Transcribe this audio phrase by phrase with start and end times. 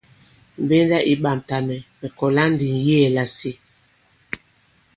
[0.61, 3.51] Mbenda ì ɓamta mɛ̀, mɛ̀ kɔ̀la ndi ŋ̀yeē lasi.